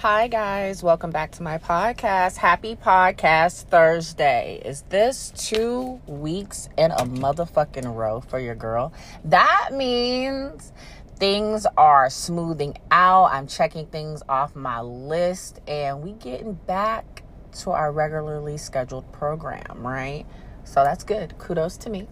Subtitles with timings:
[0.00, 0.82] Hi, guys.
[0.82, 2.38] Welcome back to my podcast.
[2.38, 4.62] Happy Podcast Thursday.
[4.64, 8.94] Is this two weeks in a motherfucking row for your girl?
[9.26, 10.72] That means
[11.16, 13.26] things are smoothing out.
[13.26, 17.22] I'm checking things off my list, and we getting back
[17.58, 20.24] to our regularly scheduled program, right?
[20.64, 21.36] So that's good.
[21.36, 22.08] Kudos to me.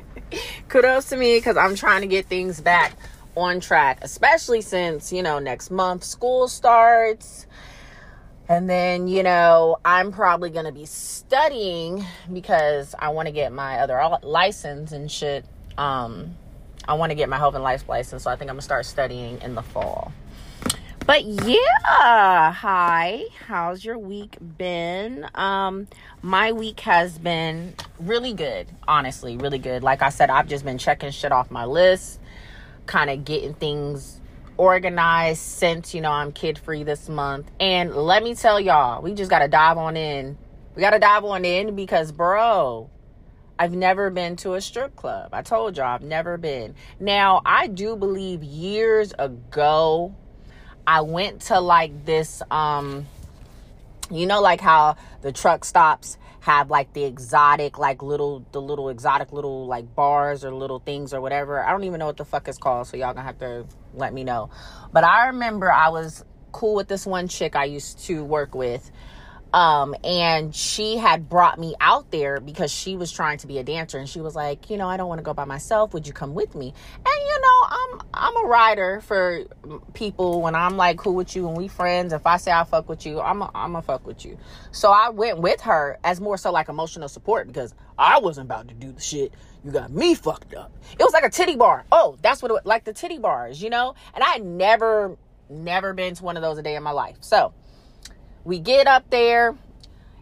[0.68, 2.92] Kudos to me because I'm trying to get things back
[3.36, 7.46] on track, especially since, you know, next month school starts.
[8.48, 13.52] And then, you know, I'm probably going to be studying because I want to get
[13.52, 15.46] my other license and shit.
[15.78, 16.36] Um,
[16.86, 18.24] I want to get my health and life license.
[18.24, 20.12] So I think I'm going to start studying in the fall.
[21.06, 23.24] But yeah, hi.
[23.46, 25.26] How's your week been?
[25.34, 25.86] Um,
[26.22, 29.82] my week has been really good, honestly, really good.
[29.82, 32.20] Like I said, I've just been checking shit off my list
[32.86, 34.20] kind of getting things
[34.56, 37.50] organized since you know I'm kid free this month.
[37.60, 40.38] And let me tell y'all, we just got to dive on in.
[40.74, 42.90] We got to dive on in because, bro,
[43.58, 45.30] I've never been to a strip club.
[45.32, 46.74] I told y'all I've never been.
[46.98, 50.14] Now, I do believe years ago
[50.86, 53.06] I went to like this um
[54.10, 58.90] you know like how the truck stops have like the exotic like little the little
[58.90, 61.64] exotic little like bars or little things or whatever.
[61.64, 63.64] I don't even know what the fuck it's called so y'all gonna have to
[63.94, 64.50] let me know.
[64.92, 66.22] But i remember i was
[66.52, 68.92] cool with this one chick i used to work with
[69.54, 73.62] um, and she had brought me out there because she was trying to be a
[73.62, 75.94] dancer and she was like, you know, I don't want to go by myself.
[75.94, 76.74] Would you come with me?
[76.96, 79.44] And you know, I'm I'm a rider for
[79.92, 82.12] people when I'm like cool with you and we friends.
[82.12, 84.36] If I say I fuck with you, I'm a, I'm a fuck with you.
[84.72, 88.66] So I went with her as more so like emotional support because I wasn't about
[88.68, 89.34] to do the shit.
[89.64, 90.72] You got me fucked up.
[90.98, 91.84] It was like a titty bar.
[91.92, 93.94] Oh, that's what it like the titty bars, you know?
[94.14, 95.16] And I had never
[95.48, 97.18] never been to one of those a day in my life.
[97.20, 97.54] So
[98.44, 99.56] we get up there.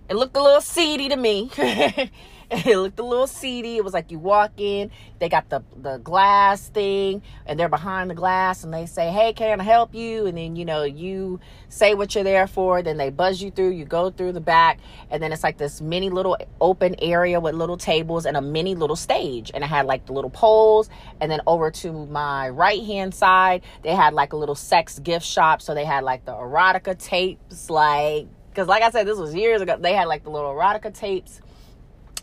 [0.08, 1.50] It looked a little seedy to me.
[2.66, 3.78] it looked a little seedy.
[3.78, 4.90] It was like you walk in,
[5.20, 9.32] they got the the glass thing, and they're behind the glass, and they say, "Hey,
[9.32, 11.40] can I help you?" And then you know you
[11.70, 12.82] say what you're there for.
[12.82, 13.70] Then they buzz you through.
[13.70, 14.80] You go through the back,
[15.10, 18.74] and then it's like this mini little open area with little tables and a mini
[18.74, 19.50] little stage.
[19.54, 20.90] And it had like the little poles,
[21.22, 25.24] and then over to my right hand side, they had like a little sex gift
[25.24, 25.62] shop.
[25.62, 29.62] So they had like the erotica tapes, like because like I said, this was years
[29.62, 29.78] ago.
[29.80, 31.40] They had like the little erotica tapes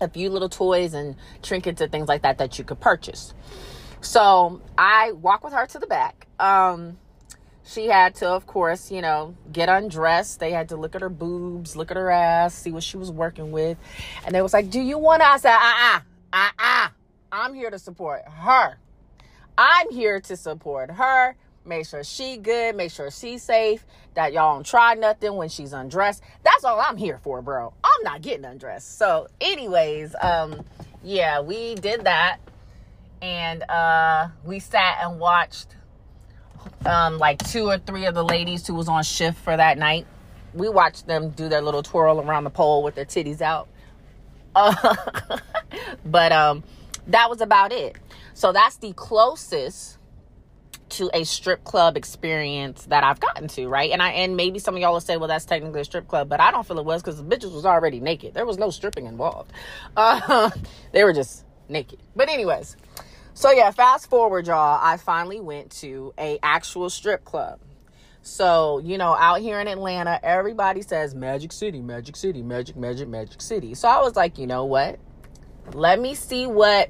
[0.01, 3.33] a few little toys and trinkets and things like that that you could purchase.
[4.01, 6.27] So I walk with her to the back.
[6.39, 6.97] Um,
[7.65, 10.39] she had to, of course, you know, get undressed.
[10.39, 13.11] They had to look at her boobs, look at her ass, see what she was
[13.11, 13.77] working with.
[14.25, 15.27] And they was like, Do you want to?
[15.27, 15.99] I said, uh,
[16.33, 16.87] uh uh.
[17.31, 18.77] I'm here to support her.
[19.57, 21.35] I'm here to support her
[21.69, 23.85] make sure she good, make sure she's safe,
[24.15, 26.21] that y'all don't try nothing when she's undressed.
[26.43, 27.71] That's all I'm here for, bro.
[27.83, 28.97] I'm not getting undressed.
[28.97, 30.65] So, anyways, um,
[31.03, 32.39] yeah, we did that.
[33.21, 35.75] And uh we sat and watched
[36.85, 40.07] um like two or three of the ladies who was on shift for that night.
[40.53, 43.67] We watched them do their little twirl around the pole with their titties out.
[44.55, 44.95] Uh,
[46.05, 46.63] but um
[47.07, 47.97] that was about it.
[48.33, 49.98] So that's the closest
[50.91, 53.91] to a strip club experience that I've gotten to, right?
[53.91, 56.29] And I and maybe some of y'all will say, well, that's technically a strip club,
[56.29, 58.33] but I don't feel it was because the bitches was already naked.
[58.33, 59.51] There was no stripping involved.
[59.95, 60.49] Uh,
[60.91, 61.99] they were just naked.
[62.15, 62.77] But anyways,
[63.33, 64.79] so yeah, fast forward, y'all.
[64.81, 67.59] I finally went to a actual strip club.
[68.21, 73.07] So, you know, out here in Atlanta, everybody says Magic City, Magic City, Magic, Magic,
[73.07, 73.73] Magic City.
[73.75, 74.99] So I was like, you know what?
[75.73, 76.89] Let me see what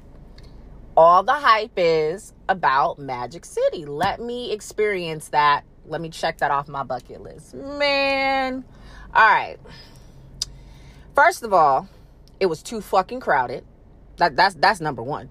[0.96, 3.84] all the hype is about Magic City.
[3.86, 5.62] Let me experience that.
[5.86, 7.54] Let me check that off my bucket list.
[7.54, 8.64] Man.
[9.14, 9.56] All right.
[11.14, 11.88] First of all,
[12.40, 13.64] it was too fucking crowded.
[14.16, 15.30] That that's that's number 1.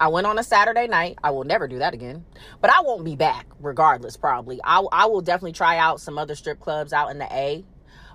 [0.00, 1.18] I went on a Saturday night.
[1.22, 2.24] I will never do that again.
[2.60, 4.60] But I won't be back regardless probably.
[4.64, 7.64] I I will definitely try out some other strip clubs out in the A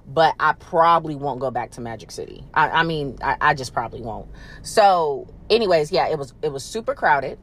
[0.10, 2.44] but I probably won't go back to Magic City.
[2.54, 4.28] I, I mean, I, I, just probably won't.
[4.64, 7.38] So, anyways, yeah, it was it was super crowded.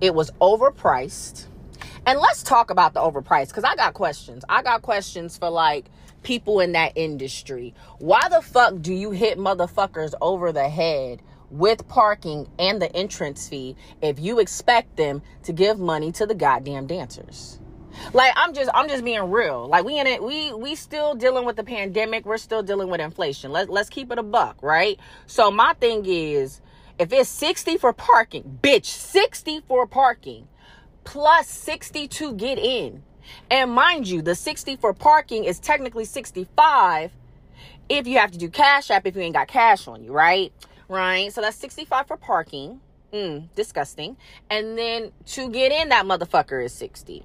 [0.00, 1.46] It was overpriced,
[2.04, 4.44] and let's talk about the overpriced because I got questions.
[4.48, 5.86] I got questions for like
[6.22, 7.74] people in that industry.
[7.98, 11.22] Why the fuck do you hit motherfuckers over the head?
[11.48, 16.34] With parking and the entrance fee, if you expect them to give money to the
[16.34, 17.60] goddamn dancers.
[18.12, 19.68] Like I'm just I'm just being real.
[19.68, 22.26] Like we in it we we still dealing with the pandemic.
[22.26, 23.52] We're still dealing with inflation.
[23.52, 24.98] Let let's keep it a buck, right?
[25.26, 26.60] So my thing is
[26.98, 30.48] if it's 60 for parking, bitch, 60 for parking
[31.04, 33.02] plus 60 to get in.
[33.50, 37.12] And mind you, the 60 for parking is technically 65
[37.88, 40.52] if you have to do cash app if you ain't got cash on you, right?
[40.88, 41.32] Right.
[41.32, 42.80] So that's 65 for parking.
[43.12, 44.16] Mm, disgusting.
[44.50, 47.24] And then to get in that motherfucker is 60.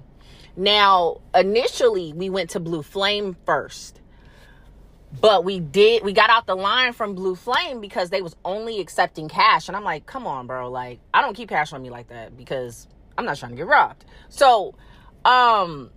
[0.56, 4.00] Now, initially we went to Blue Flame first.
[5.20, 8.80] But we did we got out the line from Blue Flame because they was only
[8.80, 10.70] accepting cash and I'm like, "Come on, bro.
[10.70, 12.88] Like, I don't keep cash on me like that because
[13.18, 14.74] I'm not trying to get robbed." So,
[15.24, 15.90] um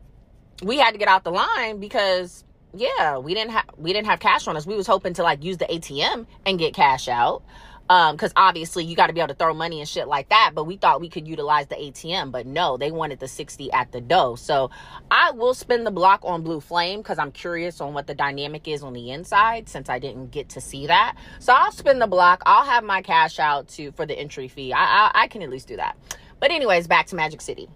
[0.64, 4.20] we had to get out the line because yeah, we didn't have we didn't have
[4.20, 4.66] cash on us.
[4.68, 7.44] We was hoping to like use the ATM and get cash out.
[7.88, 10.52] Um, because obviously you got to be able to throw money and shit like that.
[10.56, 13.92] But we thought we could utilize the ATM, but no, they wanted the 60 at
[13.92, 14.36] the dough.
[14.36, 14.72] So
[15.12, 18.68] I will spin the block on Blue Flame because I'm curious on what the dynamic
[18.68, 21.16] is on the inside since I didn't get to see that.
[21.40, 22.42] So I'll spin the block.
[22.46, 24.74] I'll have my cash out to for the entry fee.
[24.74, 25.96] I, I, I can at least do that.
[26.40, 27.70] But anyways, back to Magic City.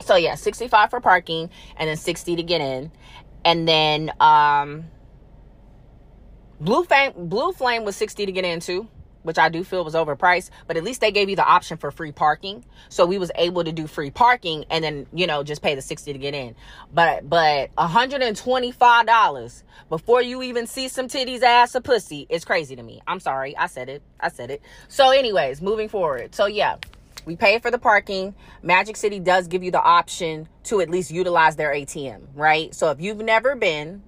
[0.00, 2.90] So yeah, 65 for parking and then 60 to get in.
[3.44, 4.84] And then um
[6.60, 8.86] Blue Flame Blue Flame was 60 to get into,
[9.22, 11.90] which I do feel was overpriced, but at least they gave you the option for
[11.90, 12.64] free parking.
[12.88, 15.82] So we was able to do free parking and then, you know, just pay the
[15.82, 16.54] 60 to get in.
[16.92, 22.82] But but $125 before you even see some titties, ass, or pussy is crazy to
[22.82, 23.02] me.
[23.06, 23.56] I'm sorry.
[23.56, 24.02] I said it.
[24.18, 24.62] I said it.
[24.88, 26.34] So anyways, moving forward.
[26.34, 26.76] So yeah,
[27.24, 28.34] we pay for the parking.
[28.62, 32.74] Magic City does give you the option to at least utilize their ATM, right?
[32.74, 34.02] So if you've never been,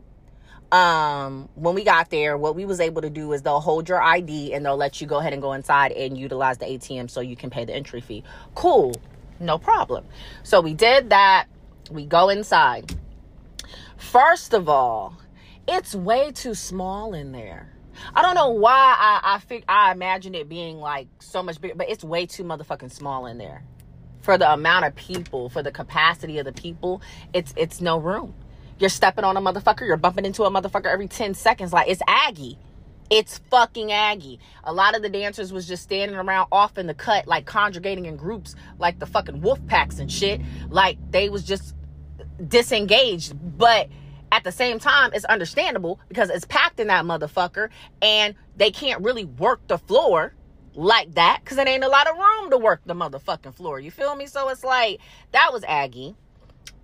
[0.73, 4.03] um, when we got there, what we was able to do is they'll hold your
[4.03, 7.21] ID and they'll let you go ahead and go inside and utilize the ATM so
[7.21, 8.25] you can pay the entry fee.
[8.55, 8.95] Cool,
[9.39, 10.07] no problem.
[10.43, 11.47] So we did that.
[11.91, 12.97] We go inside.
[13.99, 15.19] First of all,
[15.69, 17.71] it's way too small in there.
[18.15, 21.75] I don't know why I I think I imagine it being like so much bigger,
[21.75, 23.63] but it's way too motherfucking small in there.
[24.23, 27.03] For the amount of people, for the capacity of the people,
[27.35, 28.35] it's it's no room.
[28.83, 31.73] You're stepping on a motherfucker, you're bumping into a motherfucker every 10 seconds.
[31.73, 32.59] Like it's Aggie.
[33.11, 34.41] It's fucking Aggie.
[34.65, 38.07] A lot of the dancers was just standing around off in the cut, like congregating
[38.07, 40.41] in groups, like the fucking wolf packs and shit.
[40.69, 41.77] Like they was just
[42.49, 43.35] disengaged.
[43.57, 43.89] But
[44.33, 47.69] at the same time, it's understandable because it's packed in that motherfucker
[48.01, 50.35] and they can't really work the floor
[50.75, 53.79] like that because it ain't a lot of room to work the motherfucking floor.
[53.79, 54.27] You feel me?
[54.27, 54.99] So it's like
[55.31, 56.17] that was Aggie.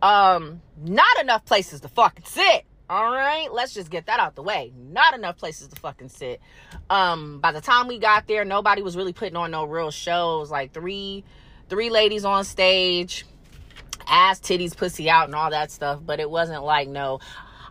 [0.00, 2.64] Um, not enough places to fucking sit.
[2.90, 4.72] All right, let's just get that out the way.
[4.74, 6.40] Not enough places to fucking sit.
[6.88, 10.50] Um, by the time we got there, nobody was really putting on no real shows.
[10.50, 11.22] Like three,
[11.68, 13.26] three ladies on stage
[14.08, 16.00] ass, titties, pussy out, and all that stuff.
[16.04, 17.20] But it wasn't like no.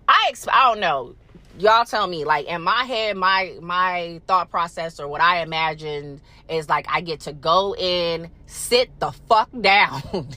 [0.07, 1.15] I ex- I don't know.
[1.57, 2.23] Y'all tell me.
[2.23, 7.01] Like in my head, my my thought process or what I imagined is like I
[7.01, 10.29] get to go in, sit the fuck down,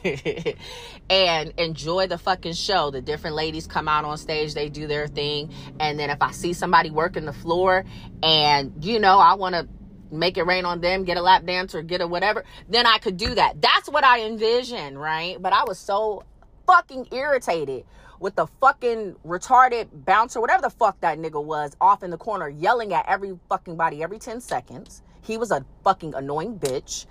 [1.11, 2.91] and enjoy the fucking show.
[2.91, 6.31] The different ladies come out on stage, they do their thing, and then if I
[6.31, 7.85] see somebody working the floor,
[8.23, 9.69] and you know I want to
[10.13, 12.99] make it rain on them, get a lap dance or get a whatever, then I
[12.99, 13.61] could do that.
[13.61, 15.41] That's what I envision, right?
[15.41, 16.25] But I was so
[16.67, 17.85] fucking irritated
[18.21, 22.49] with the fucking retarded bouncer, whatever the fuck that nigga was, off in the corner
[22.49, 25.03] yelling at every fucking body every 10 seconds.
[25.23, 27.07] He was a fucking annoying bitch.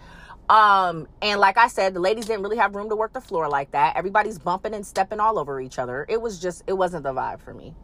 [0.50, 3.48] Um, and like I said, the ladies didn't really have room to work the floor
[3.48, 3.96] like that.
[3.96, 6.07] Everybody's bumping and stepping all over each other.
[6.09, 7.76] It was just, it wasn't the vibe for me.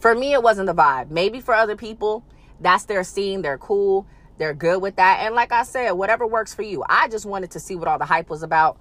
[0.00, 1.10] For me, it wasn't the vibe.
[1.10, 2.24] Maybe for other people,
[2.60, 3.40] that's their scene.
[3.40, 4.06] They're cool.
[4.38, 5.20] They're good with that.
[5.20, 6.84] And like I said, whatever works for you.
[6.88, 8.78] I just wanted to see what all the hype was about.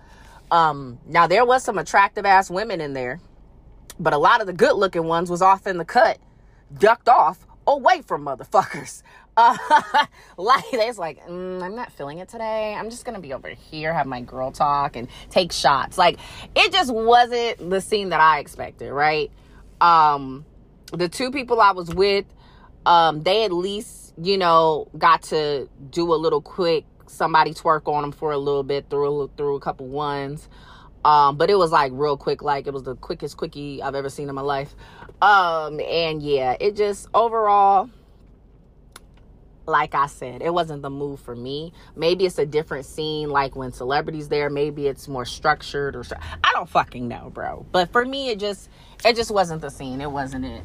[0.50, 3.20] Um, now there was some attractive ass women in there,
[4.00, 6.18] but a lot of the good looking ones was off in the cut,
[6.78, 9.04] ducked off away from motherfuckers.
[9.38, 9.58] Uh,
[10.38, 12.74] like it's like mm, I'm not feeling it today.
[12.74, 15.98] I'm just gonna be over here, have my girl talk, and take shots.
[15.98, 16.20] Like
[16.56, 18.92] it just wasn't the scene that I expected.
[18.92, 19.32] Right?
[19.82, 20.46] Um,
[20.94, 22.26] the two people I was with,
[22.86, 28.02] um, they at least you know, got to do a little quick somebody twerk on
[28.02, 30.48] them for a little bit through through a couple ones.
[31.04, 34.10] Um, but it was like real quick, like it was the quickest quickie I've ever
[34.10, 34.76] seen in my life.
[35.22, 37.90] Um, and yeah, it just overall,
[39.68, 41.74] like I said, it wasn't the move for me.
[41.96, 44.50] Maybe it's a different scene, like when celebrities there.
[44.50, 46.04] Maybe it's more structured or
[46.44, 47.66] I don't fucking know, bro.
[47.72, 48.70] But for me, it just
[49.04, 50.02] it just wasn't the scene.
[50.02, 50.64] It wasn't it.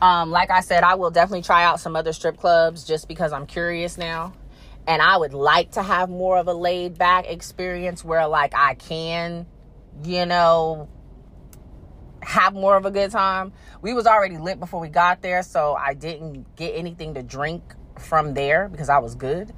[0.00, 3.32] Um, like I said, I will definitely try out some other strip clubs just because
[3.32, 4.34] I'm curious now.
[4.86, 8.74] And I would like to have more of a laid back experience where, like, I
[8.74, 9.46] can,
[10.04, 10.88] you know,
[12.22, 13.52] have more of a good time.
[13.82, 17.62] We was already lit before we got there, so I didn't get anything to drink
[17.98, 19.52] from there because I was good.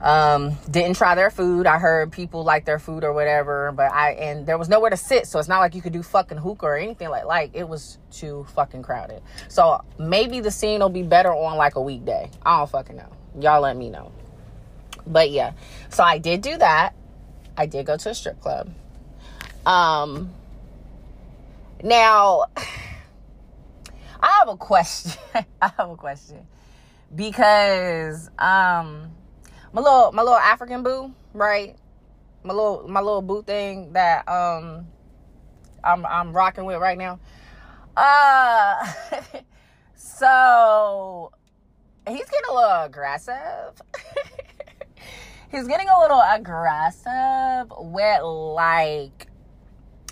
[0.00, 1.66] Um, didn't try their food.
[1.66, 4.96] I heard people like their food or whatever, but I and there was nowhere to
[4.96, 7.68] sit, so it's not like you could do fucking hookah or anything like like it
[7.68, 9.22] was too fucking crowded.
[9.48, 12.30] So maybe the scene will be better on like a weekday.
[12.46, 13.12] I don't fucking know.
[13.38, 14.10] Y'all let me know.
[15.06, 15.52] But yeah,
[15.90, 16.94] so I did do that.
[17.56, 18.72] I did go to a strip club.
[19.66, 20.30] Um,
[21.84, 22.46] now
[24.22, 25.12] I have a question.
[25.60, 26.46] I have a question
[27.14, 29.10] because um
[29.72, 31.76] my little my little African boo, right?
[32.42, 34.86] My little my little boo thing that um
[35.84, 37.20] I'm I'm rocking with right now.
[37.96, 38.92] Uh
[39.94, 41.32] so
[42.06, 43.74] he's getting a little aggressive.
[45.50, 49.26] he's getting a little aggressive with like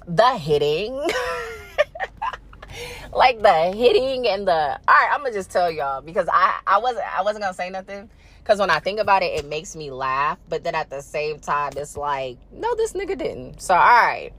[0.07, 1.07] the hitting.
[3.13, 6.79] like the hitting and the all right i'm gonna just tell y'all because i i
[6.79, 8.11] wasn't i wasn't gonna say nothing.
[8.43, 11.39] Because when i think about it it makes me laugh but then at the same
[11.39, 13.61] time it's like no this nigga didn't.
[13.61, 14.33] So all right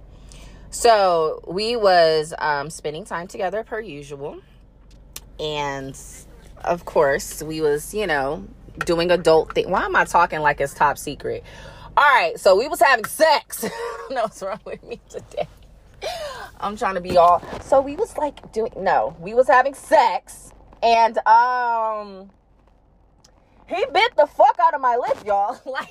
[0.71, 4.39] so we was um spending time together per usual.
[5.39, 5.97] And
[6.63, 8.45] of course we was you know
[8.85, 11.43] doing adult thing why am i talking like it's top secret?
[11.95, 13.65] All right so we was having sex.
[14.11, 15.47] No what's wrong with me today
[16.59, 17.41] I'm trying to be all.
[17.61, 20.51] So we was like doing no, we was having sex
[20.81, 22.29] and um
[23.67, 25.59] he bit the fuck out of my lip, y'all.
[25.65, 25.89] Like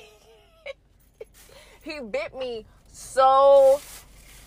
[1.81, 3.79] he bit me so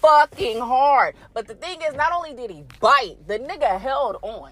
[0.02, 1.14] fucking hard.
[1.32, 4.50] But the thing is, not only did he bite, the nigga held on.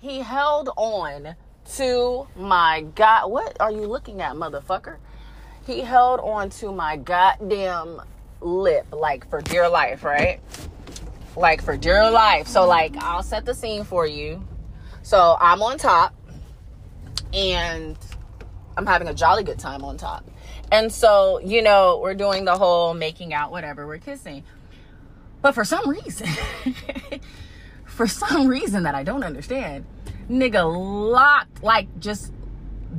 [0.00, 1.36] He held on
[1.76, 3.30] to my god.
[3.30, 4.96] What are you looking at, motherfucker?
[5.66, 8.02] He held on to my goddamn
[8.40, 10.40] lip, like for dear life, right?
[11.36, 12.46] Like for dear life.
[12.46, 14.46] So, like, I'll set the scene for you.
[15.02, 16.14] So, I'm on top
[17.32, 17.96] and
[18.76, 20.28] I'm having a jolly good time on top.
[20.70, 24.44] And so, you know, we're doing the whole making out, whatever, we're kissing.
[25.40, 26.28] But for some reason,
[27.86, 29.86] for some reason that I don't understand,
[30.28, 30.64] nigga
[31.12, 32.32] locked, like just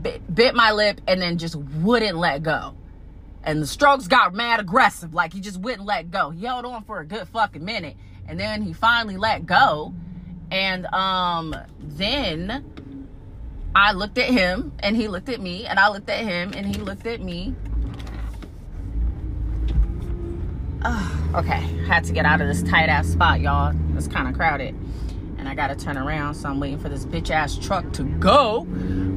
[0.01, 2.75] bit, bit my lip and then just wouldn't let go.
[3.43, 5.13] And the strokes got mad aggressive.
[5.13, 6.29] Like he just wouldn't let go.
[6.29, 7.95] He held on for a good fucking minute.
[8.27, 9.93] And then he finally let go.
[10.51, 12.65] And um then
[13.75, 16.65] I looked at him and he looked at me and I looked at him and
[16.65, 17.55] he looked at me.
[21.29, 21.61] Okay.
[21.85, 23.75] Had to get out of this tight ass spot, y'all.
[23.95, 24.73] It's kind of crowded.
[25.37, 28.67] And I gotta turn around, so I'm waiting for this bitch ass truck to go.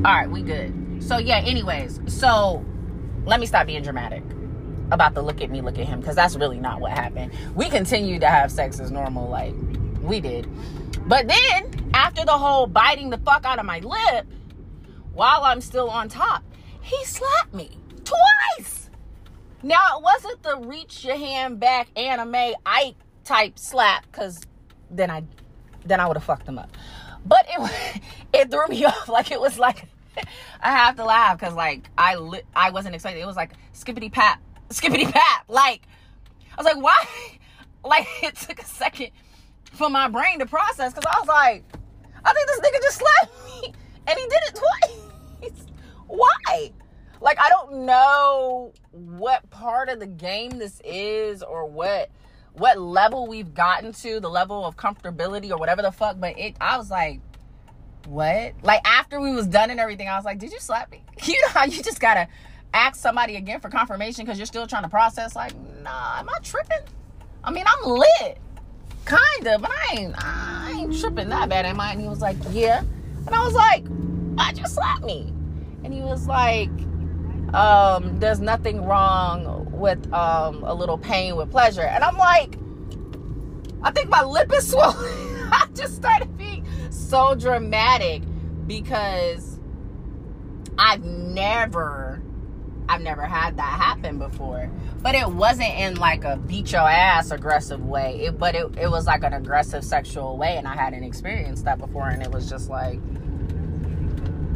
[0.05, 1.03] Alright, we good.
[1.03, 2.63] So yeah, anyways, so
[3.25, 4.23] let me stop being dramatic
[4.91, 7.33] about the look at me, look at him, because that's really not what happened.
[7.55, 9.55] We continued to have sex as normal, like
[10.03, 10.49] we did.
[11.07, 14.27] But then, after the whole biting the fuck out of my lip,
[15.15, 16.43] while I'm still on top,
[16.83, 18.91] he slapped me twice.
[19.63, 24.41] Now, it wasn't the reach your hand back Anna Mae Ike type slap, because
[24.91, 25.25] then I
[25.85, 26.77] then I would have fucked him up.
[27.25, 28.03] But it
[28.35, 29.87] it threw me off like it was like
[30.61, 33.23] I have to laugh because like I li- I wasn't expecting.
[33.23, 34.41] It was like skippity pap,
[34.71, 35.45] skippity pap.
[35.49, 35.83] Like
[36.57, 36.95] I was like, why?
[37.85, 39.11] Like it took a second
[39.73, 41.65] for my brain to process because I was like,
[42.25, 43.75] I think this nigga just slapped me
[44.07, 44.61] and he did it
[45.43, 45.67] twice.
[46.07, 46.71] why?
[47.21, 52.11] Like I don't know what part of the game this is or what
[52.53, 56.21] what level we've gotten to, the level of comfortability or whatever the fuck.
[56.21, 57.21] But it, I was like
[58.07, 58.53] what?
[58.63, 61.03] Like after we was done and everything, I was like, did you slap me?
[61.27, 62.29] You know how you just gotta
[62.75, 65.37] ask somebody again for confirmation because you're still trying to process.
[65.37, 66.79] Like, nah, am I tripping?
[67.45, 68.39] I mean, I'm lit,
[69.05, 71.93] kind of, but I ain't, I ain't tripping that bad, am I?
[71.93, 72.81] And he was like, yeah,
[73.27, 73.87] and I was like,
[74.37, 75.33] why'd you slap me?
[75.85, 76.71] And he was like,
[77.55, 82.57] um, there's nothing wrong with um a little pain with pleasure, and I'm like,
[83.83, 84.97] I think my lip is swollen.
[85.53, 86.65] I just started being
[87.13, 88.23] so dramatic
[88.67, 89.61] because
[90.79, 92.23] I've never
[92.89, 94.71] I've never had that happen before.
[95.03, 98.25] But it wasn't in like a beat your ass aggressive way.
[98.25, 101.79] It, but it, it was like an aggressive sexual way and I hadn't experienced that
[101.79, 102.99] before and it was just like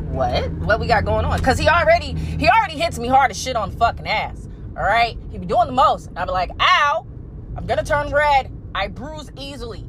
[0.08, 0.50] what?
[0.52, 1.38] What we got going on?
[1.40, 4.48] Cause he already he already hits me hard as shit on fucking ass.
[4.74, 5.18] Alright?
[5.30, 6.06] He be doing the most.
[6.06, 7.06] And I be like, ow,
[7.54, 8.50] I'm gonna turn red.
[8.74, 9.86] I bruise easily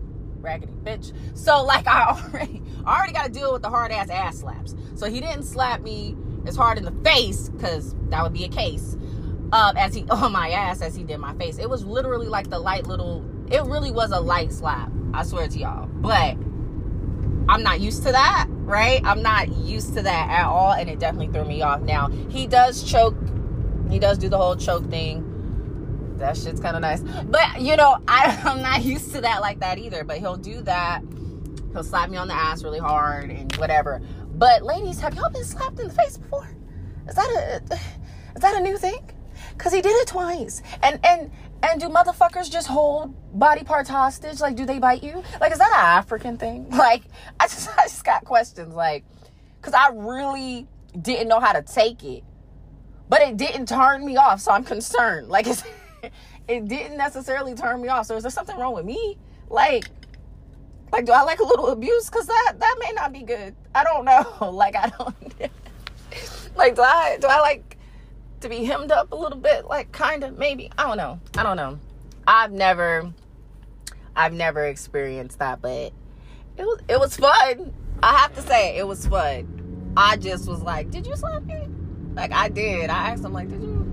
[0.47, 1.13] raggedy bitch.
[1.37, 4.75] So like I already I already got to deal with the hard ass ass slaps.
[4.95, 6.15] So he didn't slap me
[6.47, 8.95] as hard in the face because that would be a case.
[9.51, 11.57] Um, as he on my ass as he did my face.
[11.59, 13.23] It was literally like the light little.
[13.51, 14.91] It really was a light slap.
[15.13, 15.87] I swear to y'all.
[15.87, 16.37] But
[17.49, 19.01] I'm not used to that, right?
[19.05, 21.81] I'm not used to that at all, and it definitely threw me off.
[21.81, 23.15] Now he does choke,
[23.89, 25.23] he does do the whole choke thing.
[26.17, 29.59] That shit's kind of nice, but you know I, I'm not used to that like
[29.59, 30.03] that either.
[30.03, 31.01] But he'll do that.
[31.73, 34.01] He'll slap me on the ass really hard and whatever.
[34.35, 36.49] But ladies, have y'all been slapped in the face before?
[37.07, 37.73] Is that a
[38.35, 38.99] is that a new thing?
[39.57, 41.31] Cause he did it twice, and and
[41.63, 44.39] and do motherfuckers just hold body parts hostage?
[44.39, 45.23] Like, do they bite you?
[45.41, 46.67] Like, is that an African thing?
[46.77, 47.03] Like,
[47.39, 48.75] I just, I just got questions.
[48.75, 49.03] Like,
[49.59, 50.67] because I really
[50.99, 52.23] didn't know how to take it,
[53.09, 54.41] but it didn't turn me off.
[54.41, 55.29] So I'm concerned.
[55.29, 55.63] Like, it's,
[56.47, 58.05] it didn't necessarily turn me off.
[58.05, 59.17] So is there something wrong with me?
[59.49, 59.85] Like,
[60.91, 62.09] like, do I like a little abuse?
[62.09, 63.55] Because that that may not be good.
[63.75, 64.51] I don't know.
[64.51, 65.15] Like, I don't.
[66.55, 67.77] like, do I do I like
[68.41, 70.71] to be hemmed up a little bit, like kind of maybe.
[70.77, 71.19] I don't know.
[71.37, 71.79] I don't know.
[72.27, 73.11] I've never
[74.15, 75.93] I've never experienced that, but
[76.57, 77.73] it was it was fun.
[78.01, 79.93] I have to say it was fun.
[79.95, 81.67] I just was like, "Did you slap me?"
[82.15, 82.89] Like I did.
[82.89, 83.86] I asked him like, "Did you?"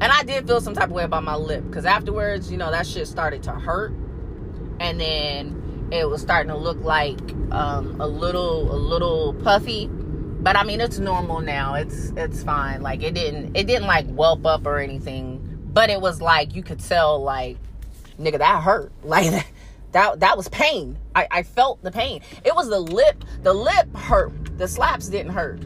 [0.00, 2.70] And I did feel some type of way about my lip because afterwards, you know,
[2.70, 3.92] that shit started to hurt,
[4.80, 9.90] and then it was starting to look like um, a little a little puffy
[10.40, 11.74] but I mean it's normal now.
[11.74, 12.82] It's it's fine.
[12.82, 15.46] Like it didn't it didn't like whelp up or anything.
[15.72, 17.58] But it was like you could tell like
[18.18, 18.92] nigga that hurt.
[19.04, 19.46] Like
[19.92, 20.96] that that was pain.
[21.14, 22.22] I, I felt the pain.
[22.44, 23.24] It was the lip.
[23.42, 24.56] The lip hurt.
[24.56, 25.60] The slaps didn't hurt.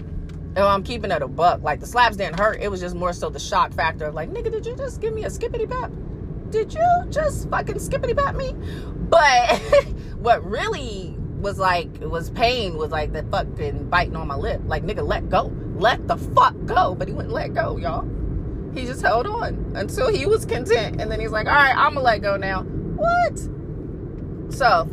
[0.57, 1.63] And I'm keeping it a buck.
[1.63, 2.61] Like the slaps didn't hurt.
[2.61, 5.13] It was just more so the shock factor of like, nigga, did you just give
[5.13, 5.91] me a skippity pap?
[6.51, 8.55] Did you just fucking skippity pap me?
[9.09, 9.59] But
[10.19, 14.61] what really was like was pain was like the fucking biting on my lip.
[14.65, 16.95] Like nigga, let go, let the fuck go.
[16.95, 18.09] But he wouldn't let go, y'all.
[18.75, 21.95] He just held on until he was content, and then he's like, "All right, I'm
[21.95, 23.39] gonna let go now." What?
[24.53, 24.89] So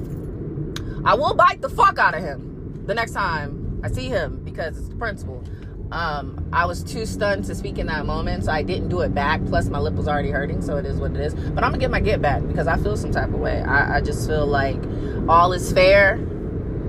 [1.06, 4.78] I will bite the fuck out of him the next time I see him because
[4.78, 5.44] it's the principle.
[5.92, 9.14] Um, I was too stunned to speak in that moment, so I didn't do it
[9.14, 9.46] back.
[9.46, 11.34] Plus, my lip was already hurting, so it is what it is.
[11.34, 13.62] But I'm gonna get my get back because I feel some type of way.
[13.62, 14.80] I, I just feel like
[15.28, 16.18] all is fair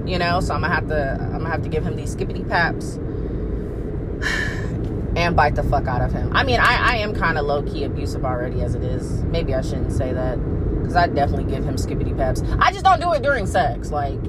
[0.06, 0.40] you know.
[0.40, 2.96] So I'm gonna have to I'm gonna have to give him these skippity paps
[5.16, 6.34] and bite the fuck out of him.
[6.34, 9.22] I mean, I I am kind of low key abusive already as it is.
[9.24, 10.36] Maybe I shouldn't say that
[10.80, 12.42] because I definitely give him skippity paps.
[12.58, 14.20] I just don't do it during sex, like.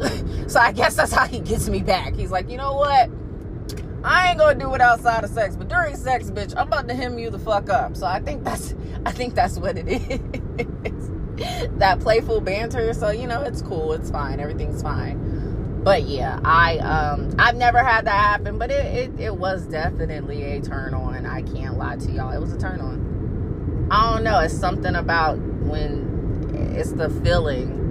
[0.48, 2.14] so I guess that's how he gets me back.
[2.14, 3.10] He's like, you know what?
[4.04, 6.94] I ain't gonna do it outside of sex, but during sex, bitch, I'm about to
[6.94, 7.96] hem you the fuck up.
[7.96, 8.74] So I think that's
[9.06, 11.10] I think that's what it is.
[11.78, 12.92] that playful banter.
[12.94, 13.92] So, you know, it's cool.
[13.92, 14.40] It's fine.
[14.40, 15.80] Everything's fine.
[15.82, 20.42] But yeah, I um I've never had that happen, but it, it, it was definitely
[20.44, 21.26] a turn on.
[21.26, 22.32] I can't lie to y'all.
[22.32, 23.88] It was a turn on.
[23.90, 24.38] I don't know.
[24.40, 27.81] It's something about when it's the feeling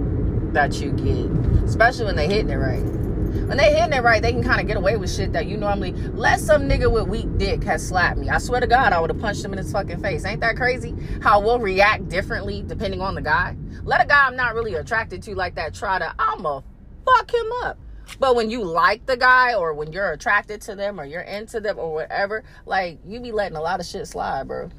[0.52, 1.30] that you get,
[1.64, 3.02] especially when they hitting it right
[3.46, 5.56] when they hitting it right, they can kind of get away with shit that you
[5.56, 8.28] normally let some nigga with weak dick has slapped me.
[8.28, 10.24] I swear to God, I would have punched him in his fucking face.
[10.24, 10.94] Ain't that crazy?
[11.22, 13.56] How we'll react differently depending on the guy.
[13.84, 16.60] Let a guy I'm not really attracted to like that try to I'ma
[17.04, 17.78] fuck him up.
[18.18, 21.60] But when you like the guy or when you're attracted to them or you're into
[21.60, 24.70] them or whatever, like you be letting a lot of shit slide, bro.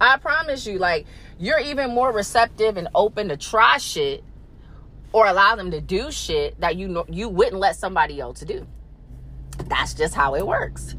[0.00, 1.06] I promise you, like,
[1.40, 4.22] you're even more receptive and open to try shit
[5.12, 8.66] or allow them to do shit that you know you wouldn't let somebody else do.
[9.66, 10.94] That's just how it works.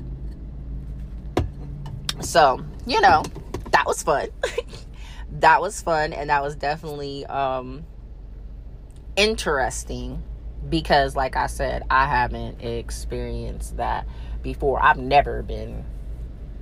[2.21, 3.23] So, you know,
[3.71, 4.29] that was fun.
[5.39, 7.85] that was fun and that was definitely um
[9.15, 10.23] interesting
[10.69, 14.07] because like I said, I haven't experienced that
[14.41, 14.81] before.
[14.81, 15.85] I've never been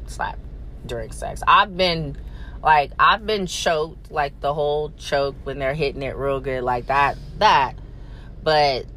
[0.05, 0.39] slapped
[0.85, 1.41] during sex.
[1.47, 2.17] I've been
[2.67, 6.87] like I've been choked, like the whole choke when they're hitting it real good, like
[6.87, 7.75] that, that.
[8.43, 8.87] But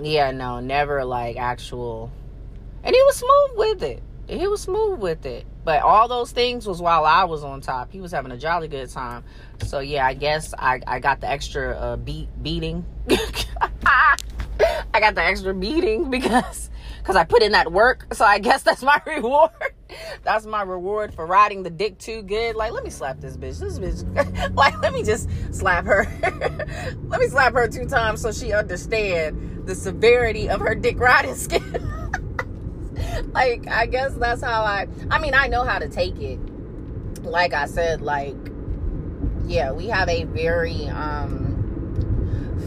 [0.00, 2.10] yeah, no, never like actual.
[2.82, 4.02] And he was smooth with it.
[4.26, 5.44] He was smooth with it.
[5.64, 7.92] But all those things was while I was on top.
[7.92, 9.24] He was having a jolly good time.
[9.66, 12.86] So yeah, I guess I, I got the extra uh, beat beating.
[13.84, 14.16] I
[14.98, 16.70] got the extra beating because
[17.06, 18.12] because I put in that work.
[18.14, 19.52] So I guess that's my reward.
[20.24, 22.56] that's my reward for riding the dick too good.
[22.56, 23.60] Like, let me slap this bitch.
[23.60, 26.04] This bitch, like, let me just slap her.
[27.04, 31.36] let me slap her two times so she understand the severity of her dick riding
[31.36, 31.62] skill.
[33.32, 34.88] like, I guess that's how I.
[35.08, 36.40] I mean, I know how to take it.
[37.22, 38.34] Like I said, like,
[39.46, 41.52] yeah, we have a very um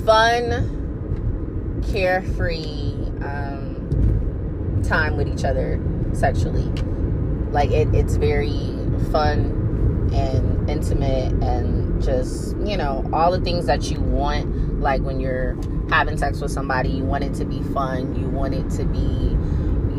[0.05, 2.93] fun, carefree.
[3.21, 3.58] Um,
[4.83, 5.79] time with each other
[6.13, 6.69] sexually.
[7.51, 8.49] Like it, it's very
[9.11, 14.79] fun and intimate and just, you know, all the things that you want.
[14.79, 15.57] Like when you're
[15.89, 18.15] having sex with somebody you want it to be fun.
[18.15, 19.37] You want it to be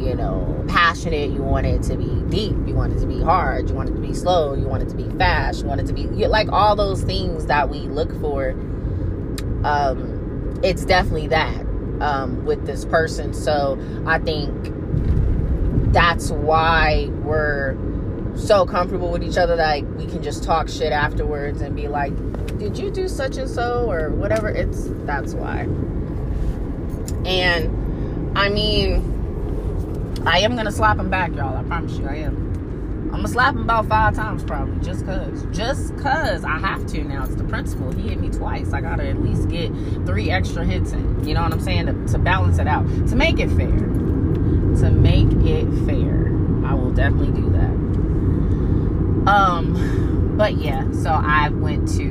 [0.03, 1.31] you know passionate.
[1.31, 2.57] You want it to be deep.
[2.66, 3.69] You want it to be hard.
[3.69, 4.55] You want it to be slow.
[4.55, 5.61] You want it to be fast.
[5.61, 8.51] You want it to be like all those things that we look for
[9.64, 11.66] um it's definitely that
[12.01, 13.35] um with this person.
[13.35, 14.73] So i think
[15.93, 17.77] that's why we're
[18.37, 22.13] so comfortable with each other like, we can just talk shit afterwards and be like
[22.59, 23.91] did you do such and so?
[23.91, 24.49] or whatever.
[24.49, 25.61] It's that's why.
[27.25, 31.57] And i mean i am gonna slap him back y'all.
[31.57, 32.50] I promise you i am
[33.12, 37.05] i'm gonna slap him about five times probably just cuz just cuz i have to
[37.05, 37.25] now.
[37.25, 37.92] It's the principle.
[37.92, 38.73] He hit me twice.
[38.73, 39.70] I gotta at least get
[40.07, 41.27] three extra hits in.
[41.27, 41.87] You know what i'm saying?
[41.87, 42.87] To, to balance it out.
[43.09, 43.68] To make it fair.
[43.68, 46.29] To make it fair.
[46.64, 49.31] I will definitely do that.
[49.31, 52.05] Um but yeah so i went to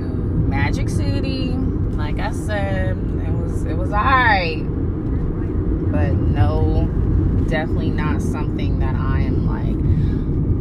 [0.49, 1.49] Magic City,
[1.91, 4.63] like I said, it was it was alright.
[5.91, 6.87] But no,
[7.47, 9.38] definitely not something that I am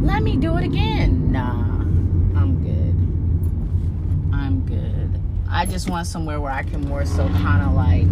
[0.09, 1.31] let me do it again.
[1.31, 4.35] Nah, I'm good.
[4.35, 5.21] I'm good.
[5.47, 8.07] I just want somewhere where I can more so kind of like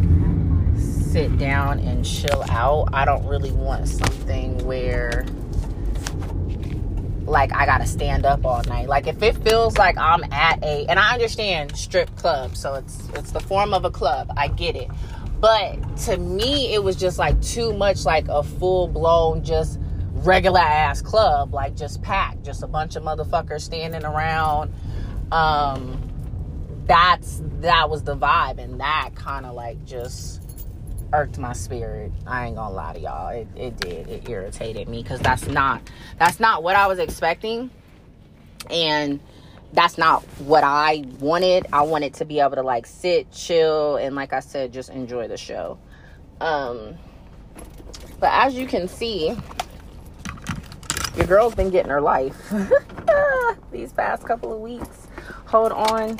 [0.80, 2.90] sit down and chill out.
[2.94, 5.26] I don't really want something where
[7.26, 8.88] like I gotta stand up all night.
[8.88, 13.10] Like if it feels like I'm at a and I understand strip club, so it's
[13.16, 14.32] it's the form of a club.
[14.38, 14.90] I get it.
[15.42, 19.80] But to me it was just like too much like a full blown just
[20.24, 24.74] regular ass club, like just packed, just a bunch of motherfuckers standing around.
[25.32, 26.04] Um
[26.86, 30.42] that's that was the vibe and that kind of like just
[31.14, 32.12] irked my spirit.
[32.26, 33.30] I ain't gonna lie to y'all.
[33.30, 34.08] It, it did.
[34.08, 35.82] It irritated me because that's not
[36.20, 37.70] that's not what I was expecting.
[38.70, 39.20] And
[39.74, 41.68] that's not what I wanted.
[41.72, 45.28] I wanted to be able to like sit, chill, and like I said, just enjoy
[45.28, 45.78] the show.
[46.42, 46.98] Um
[48.20, 49.36] but as you can see,
[51.18, 52.54] your girl's been getting her life
[53.72, 55.08] these past couple of weeks.
[55.48, 56.18] Hold on.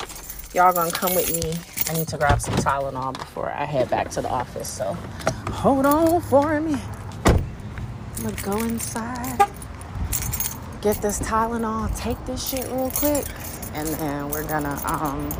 [0.54, 1.54] Y'all gonna come with me
[1.88, 4.68] I need to grab some Tylenol before I head back to the office.
[4.68, 4.92] So
[5.50, 6.76] hold on for me.
[7.24, 9.48] I'm gonna go inside,
[10.82, 13.24] get this Tylenol, take this shit real quick,
[13.72, 15.30] and then we're gonna um,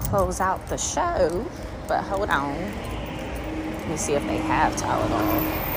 [0.00, 1.46] close out the show.
[1.86, 2.56] But hold on.
[2.56, 5.75] Let me see if they have Tylenol.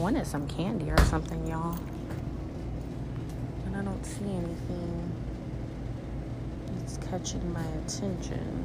[0.00, 1.78] Wanted some candy or something, y'all.
[3.66, 5.12] And I don't see anything
[6.82, 8.64] It's catching my attention.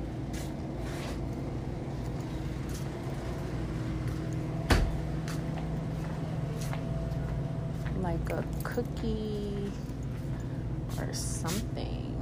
[8.02, 9.72] Like a cookie
[11.00, 12.14] or something.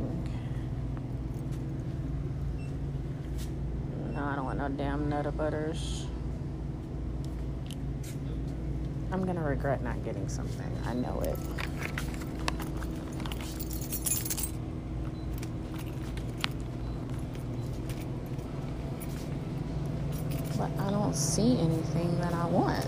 [4.13, 6.07] No, I don't want no damn Nutter Butters.
[9.11, 10.71] I'm gonna regret not getting something.
[10.85, 11.37] I know it.
[20.55, 22.85] but I don't see anything that I want.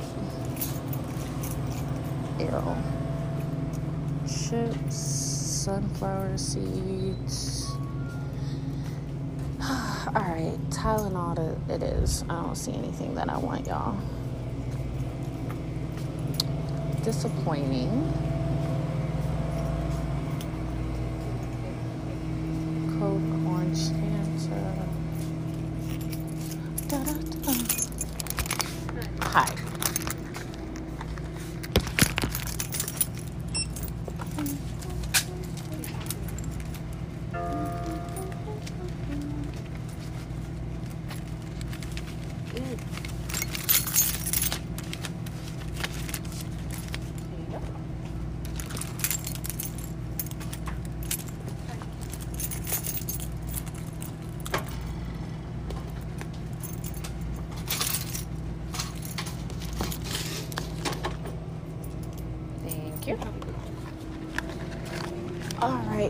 [2.40, 2.76] Ew.
[4.28, 7.72] Chips, sunflower seeds.
[10.08, 12.24] Alright, Tylenol it is.
[12.30, 13.98] I don't see anything that I want, y'all.
[17.06, 17.92] Disappointing.
[22.98, 24.60] Coke, orange, Fanta.
[26.90, 27.14] Da, da,
[27.46, 27.54] da.
[29.22, 29.65] Hi.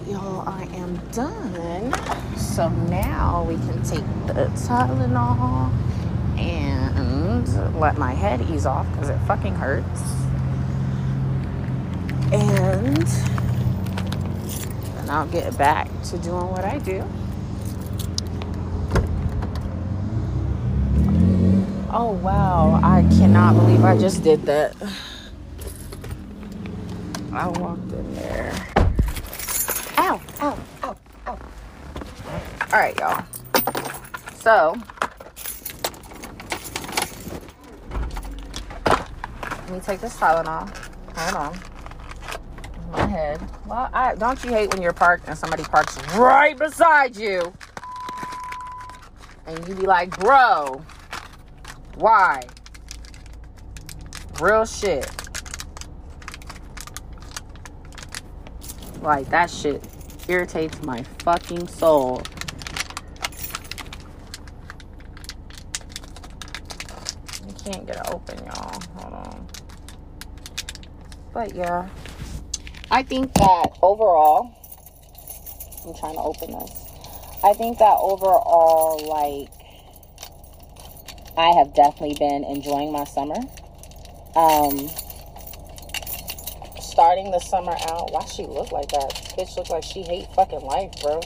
[0.07, 1.93] Y'all, I am done.
[2.37, 5.71] So now we can take the Tylenol
[6.37, 10.01] and let my head ease off because it fucking hurts.
[12.31, 12.97] And
[14.95, 17.03] then I'll get back to doing what I do.
[21.97, 24.75] Oh wow, I cannot believe I just did that.
[27.31, 28.53] I walked in there.
[29.97, 30.95] Ow, ow, ow,
[31.27, 31.37] ow.
[32.75, 33.23] All right, y'all.
[34.35, 34.75] So,
[38.85, 40.69] let me take this Tylenol.
[41.15, 41.59] Hold on.
[42.91, 43.39] My head.
[43.65, 47.53] Well, I don't you hate when you're parked and somebody parks right beside you,
[49.47, 50.83] and you be like, "Bro,
[51.95, 52.43] why?"
[54.41, 55.09] Real shit.
[59.01, 59.81] Like that shit
[60.27, 62.21] irritates my fucking soul.
[67.47, 68.79] I can't get it open, y'all.
[68.95, 69.47] Hold on.
[71.33, 71.89] But yeah.
[72.91, 74.53] I think that overall,
[75.85, 76.85] I'm trying to open this.
[77.43, 79.49] I think that overall, like,
[81.37, 83.35] I have definitely been enjoying my summer.
[84.35, 84.89] Um,
[86.79, 88.11] starting the summer out.
[88.11, 89.33] Why she look like that?
[89.37, 91.19] Bitch looks like she hate fucking life, bro.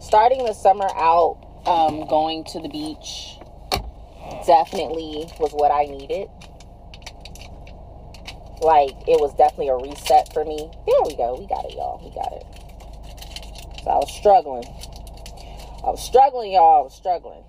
[0.00, 3.33] Starting the summer out, um, going to the beach
[4.46, 6.28] definitely was what I needed.
[8.60, 10.70] Like it was definitely a reset for me.
[10.86, 11.36] There we go.
[11.38, 12.00] We got it, y'all.
[12.02, 12.46] We got it.
[13.84, 14.64] So I was struggling.
[15.84, 16.80] I was struggling, y'all.
[16.80, 17.44] I was struggling.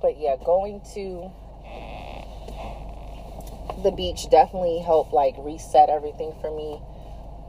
[0.00, 1.30] But yeah, going to
[3.82, 6.80] the beach definitely helped like reset everything for me.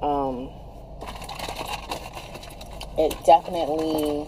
[0.02, 0.50] Um,
[3.00, 4.28] it definitely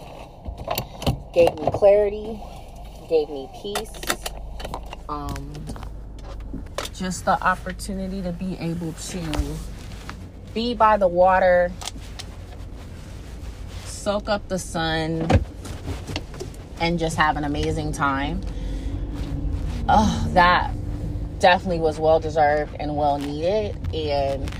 [1.34, 2.40] gave me clarity,
[3.06, 3.92] gave me peace.
[5.10, 5.52] Um,
[6.94, 9.56] just the opportunity to be able to
[10.54, 11.70] be by the water,
[13.84, 15.28] soak up the sun,
[16.80, 18.40] and just have an amazing time.
[19.86, 20.72] Oh, that
[21.40, 23.76] definitely was well deserved and well needed.
[23.94, 24.50] And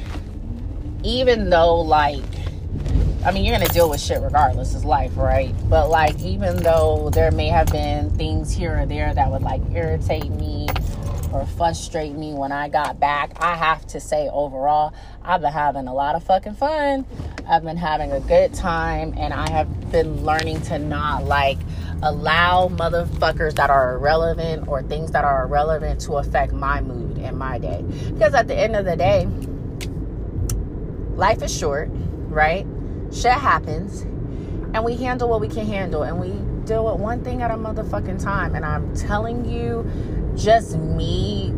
[1.03, 2.23] even though, like,
[3.25, 5.55] I mean, you're gonna deal with shit regardless, it's life, right?
[5.69, 9.61] But, like, even though there may have been things here or there that would, like,
[9.73, 10.69] irritate me
[11.33, 15.87] or frustrate me when I got back, I have to say, overall, I've been having
[15.87, 17.07] a lot of fucking fun.
[17.49, 21.59] I've been having a good time, and I have been learning to not, like,
[22.03, 27.39] allow motherfuckers that are irrelevant or things that are irrelevant to affect my mood and
[27.39, 27.85] my day.
[28.13, 29.29] Because at the end of the day,
[31.15, 31.89] life is short,
[32.29, 32.67] right?
[33.13, 34.03] Shit happens,
[34.75, 36.31] and we handle what we can handle, and we
[36.67, 38.55] deal with one thing at a motherfucking time.
[38.55, 39.89] And I'm telling you,
[40.35, 41.55] just me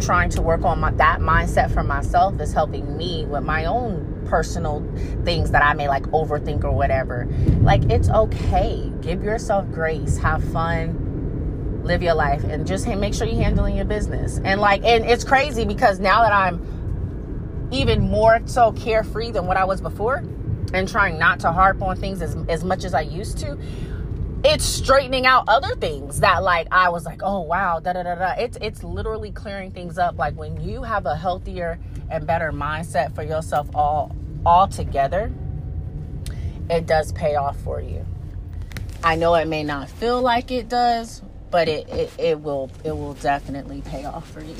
[0.00, 4.26] trying to work on my, that mindset for myself is helping me with my own
[4.26, 4.84] personal
[5.24, 7.26] things that I may like overthink or whatever.
[7.62, 8.92] Like, it's okay.
[9.00, 10.18] Give yourself grace.
[10.18, 11.80] Have fun.
[11.82, 12.44] Live your life.
[12.44, 14.38] And just make sure you're handling your business.
[14.44, 19.56] And like, and it's crazy because now that I'm even more so carefree than what
[19.56, 20.22] I was before
[20.74, 23.56] and trying not to harp on things as, as much as I used to,
[24.44, 28.14] it's straightening out other things that like I was like, oh wow, da da da
[28.16, 28.32] da.
[28.32, 30.18] It's it's literally clearing things up.
[30.18, 31.78] Like when you have a healthier
[32.10, 35.32] and better mindset for yourself all all together,
[36.68, 38.04] it does pay off for you.
[39.02, 42.92] I know it may not feel like it does, but it, it, it will it
[42.92, 44.56] will definitely pay off for you.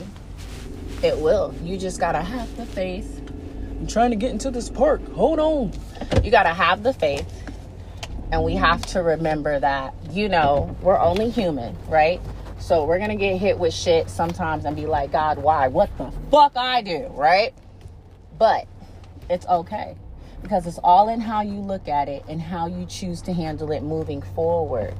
[1.02, 1.54] It will.
[1.62, 3.20] You just gotta have the faith.
[3.78, 5.06] I'm trying to get into this park.
[5.12, 5.72] Hold on.
[6.22, 7.26] You gotta have the faith
[8.34, 12.20] and we have to remember that, you know, we're only human, right?
[12.58, 15.68] So we're going to get hit with shit sometimes and be like, God, why?
[15.68, 17.54] What the fuck I do, right?
[18.38, 18.66] But
[19.28, 19.96] it's okay
[20.42, 23.70] because it's all in how you look at it and how you choose to handle
[23.70, 24.94] it moving forward.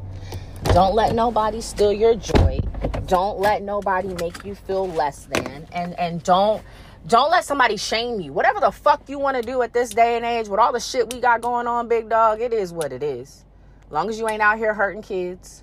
[0.64, 2.60] Don't let nobody steal your joy.
[3.06, 6.62] Don't let nobody make you feel less than and and don't
[7.06, 8.32] don't let somebody shame you.
[8.32, 10.80] Whatever the fuck you want to do at this day and age with all the
[10.80, 13.44] shit we got going on, big dog, it is what it is.
[13.90, 15.62] Long as you ain't out here hurting kids,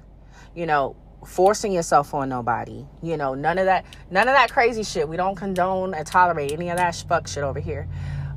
[0.55, 2.85] you know, forcing yourself on nobody.
[3.01, 5.07] You know, none of that none of that crazy shit.
[5.07, 7.87] We don't condone and tolerate any of that fuck shit over here.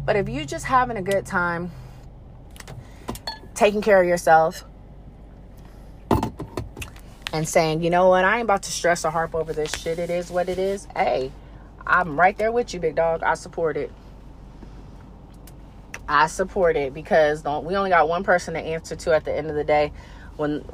[0.04, 1.70] But if you just having a good time,
[3.54, 4.64] taking care of yourself,
[7.34, 9.98] and saying, you know what, I ain't about to stress or harp over this shit.
[9.98, 10.86] It is what it is.
[10.94, 11.32] Hey,
[11.86, 13.22] I'm right there with you, big dog.
[13.22, 13.92] I support it.
[16.08, 19.34] I support it because don't, we only got one person to answer to at the
[19.34, 19.92] end of the day.
[20.36, 20.64] When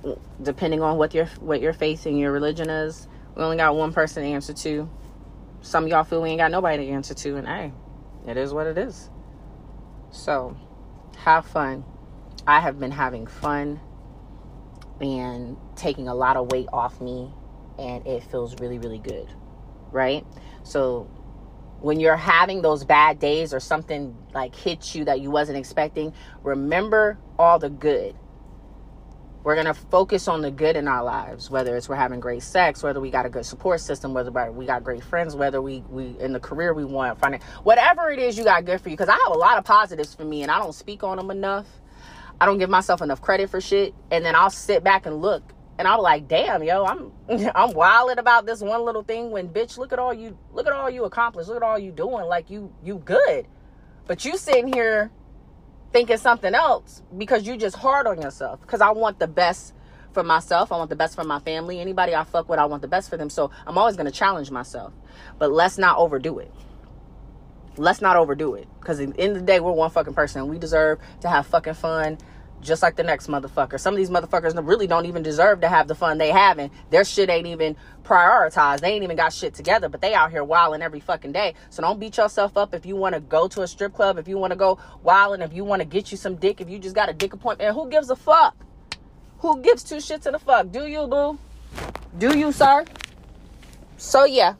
[0.42, 3.92] depending on what your what your faith and your religion is, we only got one
[3.92, 4.88] person to answer to.
[5.60, 7.72] Some y'all feel we ain't got nobody to answer to, and hey,
[8.26, 9.10] it is what it is.
[10.10, 10.56] So,
[11.18, 11.84] have fun.
[12.46, 13.80] I have been having fun
[15.00, 17.30] and taking a lot of weight off me,
[17.78, 19.28] and it feels really, really good,
[19.92, 20.26] right?
[20.62, 21.08] So,
[21.80, 26.12] when you're having those bad days or something like hits you that you wasn't expecting,
[26.42, 28.14] remember all the good.
[29.42, 32.42] We're going to focus on the good in our lives, whether it's we're having great
[32.42, 35.82] sex, whether we got a good support system, whether we got great friends, whether we,
[35.88, 38.96] we in the career we want, finding whatever it is you got good for you.
[38.96, 41.30] Because I have a lot of positives for me and I don't speak on them
[41.30, 41.66] enough.
[42.38, 43.94] I don't give myself enough credit for shit.
[44.10, 47.10] And then I'll sit back and look and I'm like, damn, yo, I'm
[47.54, 50.74] I'm wilding about this one little thing when bitch, look at all you look at
[50.74, 53.46] all you accomplished, look at all you doing, like you you good.
[54.06, 55.10] But you sitting here
[55.90, 58.60] thinking something else because you just hard on yourself.
[58.60, 59.72] Because I want the best
[60.12, 60.70] for myself.
[60.70, 61.80] I want the best for my family.
[61.80, 63.30] Anybody I fuck with, I want the best for them.
[63.30, 64.92] So I'm always gonna challenge myself.
[65.38, 66.52] But let's not overdo it.
[67.78, 68.68] Let's not overdo it.
[68.80, 70.46] Because at the end of the day, we're one fucking person.
[70.48, 72.18] We deserve to have fucking fun
[72.60, 73.78] just like the next motherfucker.
[73.78, 76.70] Some of these motherfuckers really don't even deserve to have the fun they having.
[76.90, 78.80] Their shit ain't even prioritized.
[78.80, 81.54] They ain't even got shit together, but they out here wilding every fucking day.
[81.70, 84.28] So don't beat yourself up if you want to go to a strip club, if
[84.28, 86.78] you want to go wilding, if you want to get you some dick, if you
[86.78, 87.74] just got a dick appointment.
[87.74, 88.54] Who gives a fuck?
[89.38, 90.70] Who gives two shits in the fuck?
[90.70, 91.38] Do you, boo?
[92.18, 92.84] Do you, sir?
[93.96, 94.54] So yeah.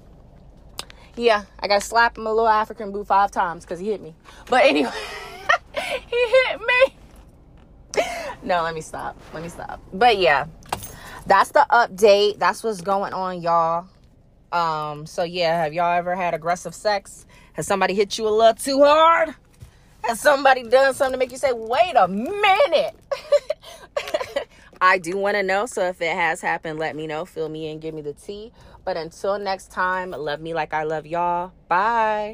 [1.17, 4.01] Yeah, I got to slap him a little African boo five times because he hit
[4.01, 4.15] me.
[4.49, 4.91] But anyway,
[5.75, 7.00] he hit me
[8.43, 9.17] no, let me stop.
[9.33, 9.81] Let me stop.
[9.93, 10.47] But yeah,
[11.27, 12.39] that's the update.
[12.39, 13.87] That's what's going on, y'all.
[14.53, 17.27] Um, so yeah, have y'all ever had aggressive sex?
[17.55, 19.35] Has somebody hit you a little too hard?
[20.05, 22.97] Has somebody done something to make you say, wait a minute?
[24.81, 25.67] I do want to know.
[25.67, 27.25] So if it has happened, let me know.
[27.25, 28.53] Fill me in, give me the tea.
[28.85, 31.53] But until next time, love me like I love y'all.
[31.69, 32.29] Bye.